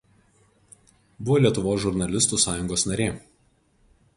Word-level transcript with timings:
Buvo 1.27 1.37
Lietuvos 1.43 1.83
žurnalistų 1.83 2.41
sąjungos 2.45 2.87
narė. 2.93 3.07